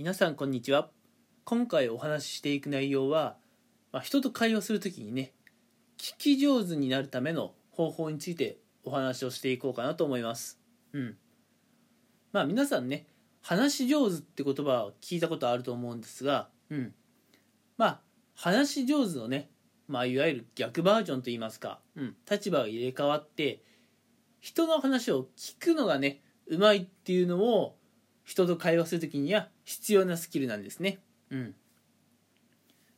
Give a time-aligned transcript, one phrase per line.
[0.00, 0.88] 皆さんこんにちは。
[1.44, 3.36] 今回お話ししていく内容は、
[3.92, 5.34] まあ、人と会話するときにね
[5.98, 10.58] 聞き上手になるための方法についてお話をしていこうかなと思います。
[10.94, 11.16] うん。
[12.32, 13.08] まあ皆さんね
[13.42, 16.94] 話し上手って言葉を聞いたことあると思うんですがうん。
[17.76, 18.00] まあ
[18.34, 19.50] 話し上手のね
[19.86, 23.62] まあいわゆる逆バージョンといいますか、うん、立場が入れ替わって
[24.40, 27.76] 人の話を聞くのがねうまいっていうのを
[28.24, 30.98] 人と会話する時には必要なスキルなんですね。
[31.30, 31.54] うん。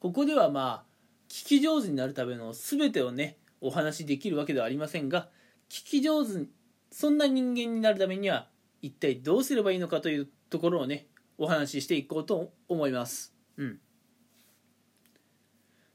[0.00, 0.84] ここではまあ
[1.28, 5.28] 聞き上手になるための全てをねお話しできるわけではありませんが
[5.70, 6.46] 聞き上手
[6.90, 8.48] そんな人間になるためには
[8.82, 11.06] 一体どうすればいいのかというところをね
[11.38, 13.32] お話ししていこうと思います。
[13.58, 13.78] うん。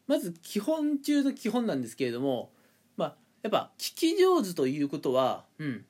[0.07, 2.53] まず基本中の基本なんですけれども
[2.95, 5.85] まあやっぱ聞き上手ということはうん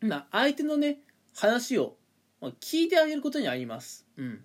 [0.00, 1.00] な相手のね
[1.34, 1.96] 話を
[2.48, 4.06] 聞いてあげることにあります。
[4.16, 4.44] うん。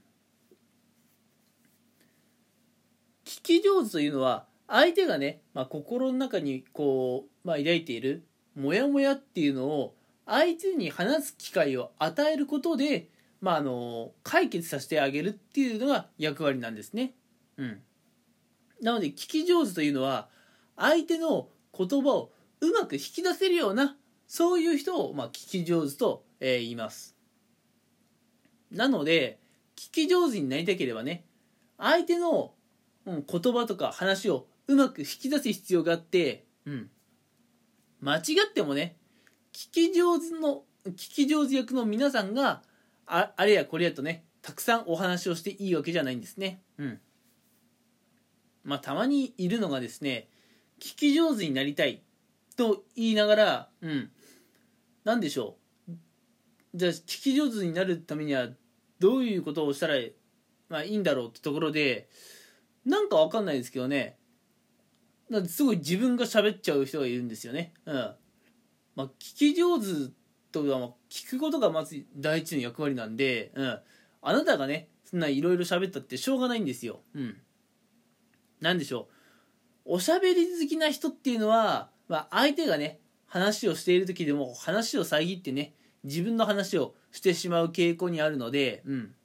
[3.26, 13.10] 聞き上手というのは相手がね、まあ、心の中にこう、まあ、抱いているモヤモヤっていうのを相手に話す機会を与えることで、
[13.42, 17.14] まあ、あの解決させてあげるっていうのが役割なんですね。
[17.58, 17.82] うん。
[18.82, 20.28] なので聞き上手というのは
[20.76, 23.96] 相手の言葉をうまく引き出せるような
[24.28, 27.15] そういう人を、まあ、聞き上手と、えー、言います。
[28.76, 29.40] なので
[29.76, 31.26] 聞き上手になりたければね
[31.78, 32.54] 相手の、
[33.06, 36.90] うん、言葉とか話をうまく引き出す必要があって、うん、
[38.02, 38.98] 間違ってもね
[39.54, 42.62] 聞き上手の聞き上手役の皆さんが
[43.08, 46.62] ああれやこれやとねたくさんお話をしていいわけじゃないんですね。
[46.78, 47.00] うん。
[48.64, 50.28] まあ、たまにいるのがですね
[50.80, 52.04] 聞き上手になりたい
[52.56, 54.12] と言いながら、うん、
[55.04, 55.56] 何でしょ
[55.90, 55.92] う。
[56.76, 58.50] じゃあ聞き上手になるためには
[59.00, 59.96] どういうことをしたら、
[60.70, 62.10] まあ、いいんだろうってところで
[62.86, 64.18] なんかわかんないですけどね
[65.32, 67.74] だってすごい自分が喋っちゃう人がいるんですよね。
[67.86, 68.16] うん。
[68.96, 69.86] まあ、聞き上手
[70.52, 73.80] とは、ま、聞くことがまず第一の役割なんで、うん。
[74.22, 77.02] あなたがね、そんないろいろ喋ったってしょうがないんですよ。
[77.16, 77.38] うん。
[78.62, 79.10] なんでしょ
[79.86, 79.96] う。
[79.96, 85.74] おしゃべり好きな人っていうのは、まあ、相手がね、話をしている時でも話を遮ってね、
[86.06, 89.16] 自分の話をしてしまう傾向にあるので、うん。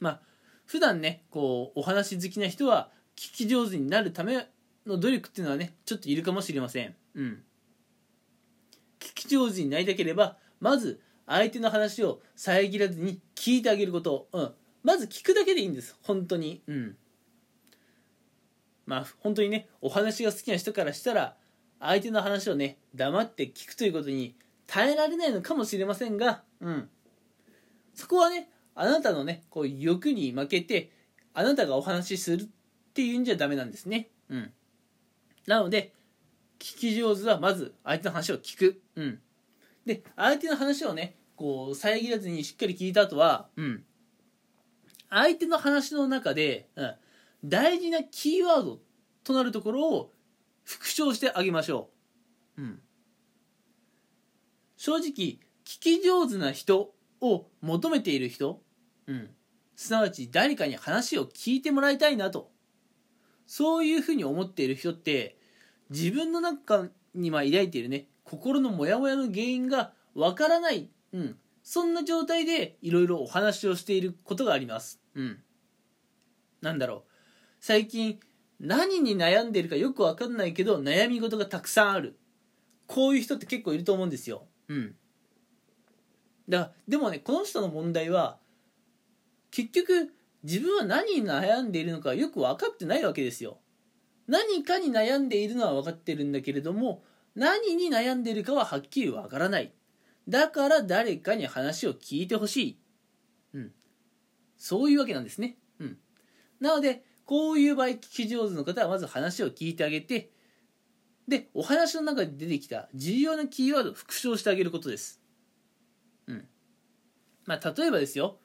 [0.00, 0.20] まあ、
[0.64, 4.48] 普段ね、こう、お話好きな人は、聞き上手になるため
[4.86, 6.94] の努力っていうのはね、ちょっといるかもしれません。
[7.14, 7.42] うん。
[8.98, 14.28] 聞き上手になりたければ、まず、相手の話を遮らずに聞いてあげること。
[14.32, 14.54] うん。
[14.82, 15.96] まず聞くだけでいいんです。
[16.02, 16.62] 本当に。
[16.66, 16.96] うん。
[18.86, 21.36] まあ、本当にね、お話が好きな人からしたら、
[21.80, 24.34] 相手の話をね、黙って聞くということに
[24.66, 26.88] 耐えられないのかもしれませんが、うん。
[27.94, 30.92] そこはね、あなたのね、こう欲に負けて、
[31.32, 32.46] あなたがお話しするっ
[32.92, 34.10] ていうんじゃダメなんですね。
[34.28, 34.52] うん。
[35.46, 35.92] なので、
[36.58, 38.82] 聞き上手はまず相手の話を聞く。
[38.96, 39.20] うん。
[39.84, 43.84] で、相手の話をね、こう、遮らずにしっかり聞いた後は、うん。
[45.08, 46.94] 相手の話の中で、うん。
[47.44, 48.80] 大事なキーワード
[49.22, 50.12] となるところを
[50.64, 51.90] 復唱してあげましょ
[52.56, 52.62] う。
[52.62, 52.82] うん。
[54.86, 58.60] 正直聞き上手な人を求めている人、
[59.08, 59.30] うん、
[59.74, 62.52] すなわち誰かに話を聞いてもらいたいなと
[63.48, 65.38] そういうふうに思っている人って
[65.90, 66.86] 自分の中
[67.16, 75.00] にま抱いているね心のモヤモヤの原因がわからない、うん、そんな状態でいろいろお話をしていることがあります。
[75.16, 75.38] うん。
[76.62, 77.02] なんだろう。
[77.58, 78.20] 最近
[78.60, 82.16] 何に悩んでいるかよくわかんないけど悩み事がたくさんある。
[82.86, 84.46] こういう人って結構いると思うんですよ。
[84.68, 84.94] うん。
[86.48, 88.38] だからでもねこの人の問題は
[89.50, 90.12] 結局
[90.44, 93.58] 自分は何に悩んでいるのかよく分かってないわけですよ。
[94.28, 97.02] 何かに悩んでいるのは分かってるんだけれども
[97.34, 99.72] 何に悩んでいるかははっきり分からない。
[100.28, 102.78] だから誰かに話を聞いてほしい、
[103.54, 103.72] うん、
[104.58, 105.98] そういうわけなんですね、うん、
[106.60, 110.30] なのでこういう場合聞き上手の方はまず話を聞いてあげて
[111.28, 115.20] で、お話の中で出てきた重要なキーワードを復唱してあげることです。
[116.26, 116.46] うん。
[117.46, 118.38] まあ、例えばですよ。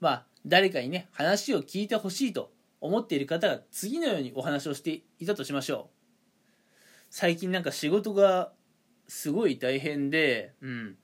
[0.00, 5.96] まあ、誰かにね、話を聞いてほしいと思っている方が次のようにお話をしていたとしましょう。
[7.10, 8.52] 最近なんか仕事が
[9.08, 10.96] すごい大変で、うん。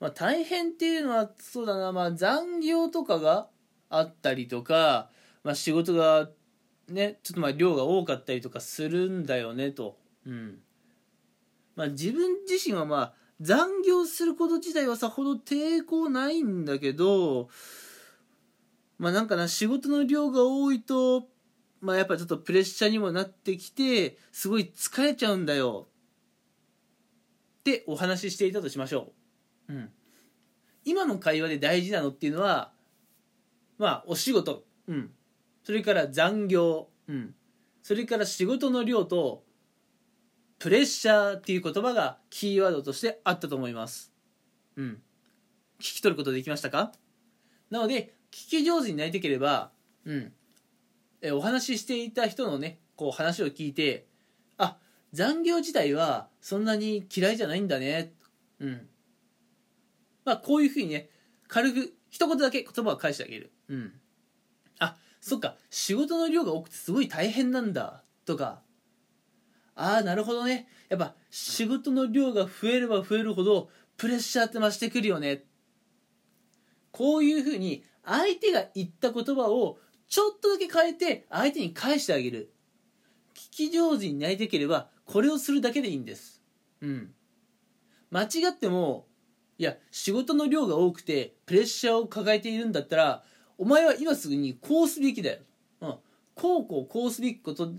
[0.00, 3.48] まあ、大変っていうのは、そうだな、まあ、残業とかが
[3.88, 5.10] あったりとか、
[5.44, 6.28] まあ、仕事が
[6.88, 9.98] ね、ちょっとまあ量が多かったりとかするんだよねと。
[10.26, 10.58] うん
[11.76, 17.48] まあ、自分自身はまあ残業すること自体はさほど抵抗ないんだけど
[18.98, 21.28] まあなんかな仕事の量が多いと
[21.80, 25.88] まあやっぱちょっとプレッシャーにもなってきてすごい疲れちゃうんだよ
[27.60, 29.12] ってお話ししていたとしましょ
[29.68, 29.72] う。
[29.74, 29.90] うん。
[30.84, 32.72] 今の会話で大事なのっていうのは
[33.76, 35.10] まあお仕事、うん。
[35.62, 37.34] それから残業、うん。
[37.82, 39.44] それから仕事の量と
[40.58, 44.12] プレッシャーっていう言葉がキーワードとしてあったと思います。
[44.76, 45.02] うん。
[45.78, 46.92] 聞き取ることできましたか？
[47.70, 49.70] なので、聞き上手になりたければ、
[50.04, 50.32] うん。
[51.20, 54.06] えお話ししていた人のね、こう話を聞いて、
[54.56, 54.78] あ、
[55.12, 58.14] 残業自体はそんなに嫌いじゃないんだね。
[58.58, 58.88] うん。
[60.24, 61.10] まあ、こういうふうにね、
[61.48, 63.52] 軽く一言だけ言葉を返してあげる。
[63.68, 63.92] うん。
[64.78, 68.02] あ、そっか、仕事の量が多くてすごい大変なんだ。
[68.24, 68.62] とか、
[69.76, 70.66] ああ、なるほどね。
[70.88, 75.44] やっぱ仕事の量が増えれば増えるほどプレッシャーって増してくるよね。
[76.90, 79.78] こういうふうに相手が言った言葉を
[80.08, 82.52] ちょっとだけ変えて相手に返してあげる。
[83.34, 86.42] 聞き上手になりたければこれをするだけでいいんです。
[86.80, 87.14] うん。
[88.10, 89.06] 間違っても、
[89.58, 93.24] いや、仕事の量が多くてプレッシャーを抱えているんだったら、
[93.58, 95.40] お前は今すぐにこうすべきだよ。
[95.82, 95.94] うん。
[96.34, 97.72] こうこうこうすべきこと、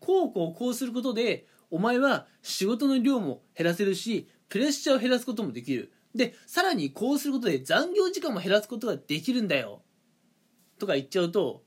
[0.00, 5.92] こうこうこうすることで、お前は仕事の量も減らせるし、プレッシャーを減らすこともできる。
[6.14, 9.82] で、さらにこうすることで残業時間も減らすことができるんだよ。
[10.78, 11.62] とか言っちゃうと、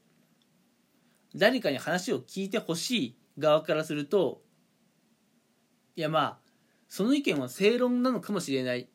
[1.36, 4.44] 誰かに話を聞いてほしい側からすると、
[5.96, 6.38] いやまあ、
[6.88, 8.90] その意見は正論なのかもしれない。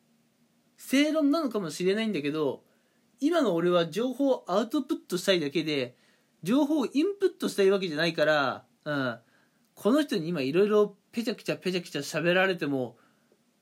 [0.77, 2.63] 正論なのかもしれないんだけど、
[3.19, 5.97] 今の俺は情報をアウトプットしたいだけで、
[6.43, 9.19] 情報をインプットしたいわけじゃないから、うん、
[9.75, 12.97] この人に今いろいろペチャクチャペチャクチャ喋られても、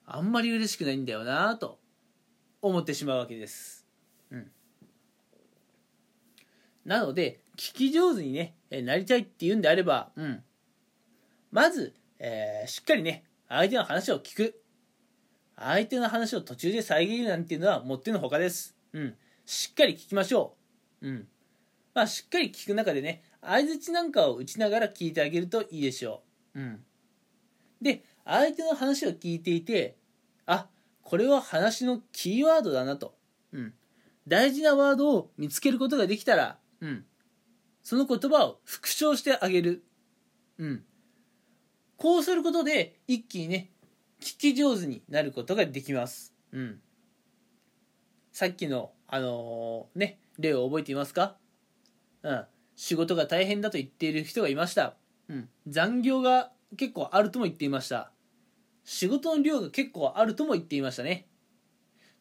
[0.06, 1.80] あんまり嬉しくないんだよなと
[2.62, 3.86] 思ってしまうわけです。
[4.32, 4.52] うん。
[6.86, 10.44] なので、聞き上手にね、なりたいっていうんであれば、うん。
[11.52, 14.62] まず、えー、しっかりね、相手の話を聞く。
[15.58, 18.78] 相手の話を途中で遮るなんていうのはもってのほかです。
[18.94, 19.16] うん。
[19.46, 20.56] しっかり聞きましょ
[21.02, 21.08] う。
[21.10, 21.28] うん。
[21.94, 26.22] まあ、しっかり聞く中でね、相づちなんかを打ちながら聞いてあげるといいでしょ
[26.54, 26.60] う。
[26.60, 26.84] うん。
[27.82, 29.96] で、相手の話を聞いていて、
[30.46, 30.68] あ、
[31.02, 33.16] これは話のキーワードだなと。
[33.54, 33.74] うん。
[34.28, 37.06] 大事なワードを見つけることができたら、うん。
[37.82, 39.86] その言葉を復唱してあげる。
[40.58, 40.84] うん。
[41.96, 43.72] こうすることで、一気にね、
[44.20, 46.34] 聞き上手になることができます。
[46.52, 46.82] うん。
[48.34, 51.38] さっきの、あのー、ね、例を覚えていますか？
[52.24, 52.46] うん。
[52.78, 54.96] 仕事が大変だと言っている人がいました。
[55.28, 55.50] うん。
[55.68, 58.12] 残業が結構あるとも言っていました。
[58.86, 61.28] 仕事の量が結構あるとも言っていましたね。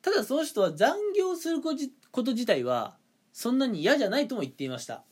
[0.01, 1.75] ただその人は残業するこ
[2.25, 2.97] と自体は
[3.33, 5.05] そんなに嫌じゃないとも言っていました。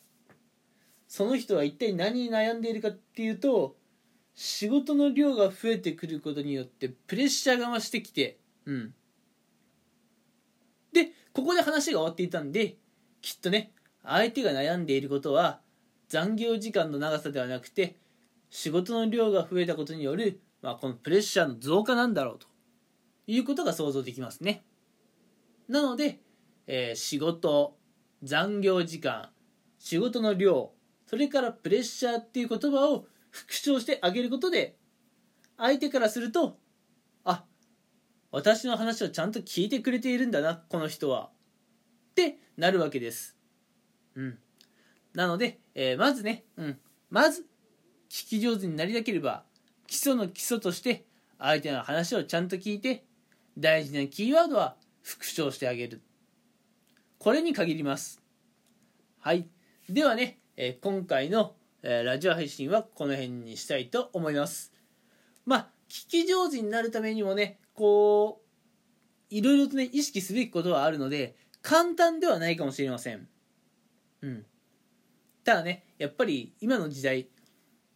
[1.07, 3.77] その人は一体何に悩んでいるかっていうと、
[4.35, 8.95] 仕事の量が増えてくることによってプレッシャーが増してきて、うん。
[10.95, 12.77] で、ここで話が終わっていたんで、
[13.21, 13.73] きっとね、
[14.05, 15.61] 相手が悩んでいることは
[16.09, 17.97] 残業時間の長さではなくて
[18.51, 22.47] 仕事の量が増えたことによる、まあ、このプレッシャーの増加なんだろうと。
[23.27, 24.65] いうことが想像できますね。
[25.69, 26.21] なので、
[26.67, 27.77] えー、仕事
[28.23, 29.31] 残業時間
[29.79, 30.73] 仕事の量
[31.07, 34.77] それからプレッシャーっていう言葉を復唱してあげることで
[35.57, 36.59] 相手からすると
[37.25, 37.45] あ
[38.31, 41.31] 私の話をちゃんと聞いてくれているんだなこの人は。
[42.11, 43.37] ってなるわけです。
[44.17, 44.39] うん。
[45.15, 46.79] なので、えー、まずね、うん。
[47.11, 47.47] まず、
[48.11, 49.45] 聞き上手になりたければ、
[49.87, 51.05] 基礎の基礎として、
[51.39, 53.05] 相手の話をちゃんと聞いて、
[53.59, 56.03] 大事なキーワードは復唱してあげる。
[57.19, 58.23] これに限ります。
[59.21, 59.49] はい。
[59.89, 64.73] ではね、えー、今回の、えー、ラジオ配信はこの辺にしたいと思います。
[65.47, 73.29] まあ、聞き上手になるためにもね、こう、いろいろとね、意識すべきことはあるので、簡単ではないかもしれません。
[74.25, 74.47] うん。
[75.45, 77.29] ただね、やっぱり今の時代、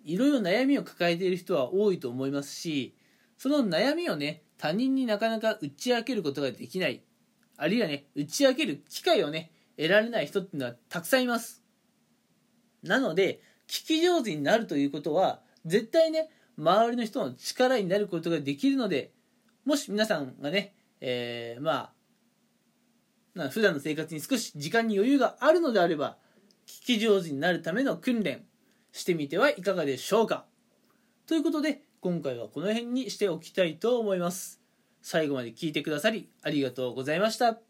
[0.04, 2.94] いろいろ悩みを抱えている人は多いと思いますし、
[3.38, 7.02] その悩みをね、他人になかなか打ち明けることができない、
[7.56, 11.62] あるいはね、打ち明ける機会をね、得られない人っていうのはたくさんいます。
[12.82, 19.12] なので、聞き上手になるということは、絶対ね、周りの人の力になることができるので、
[19.64, 21.92] もし皆さんがね、えー、まあ、
[23.48, 26.16] 普段の生活に少し時間に余裕があるのであれば、
[26.66, 28.44] 聞き上手になるための訓練
[28.92, 30.44] してみてはいかがでしょうか。
[31.26, 34.60] ということで、今回はこの辺にしておきたいと思います。
[35.02, 37.67] 最後まで聞いてくださりありがとうございました。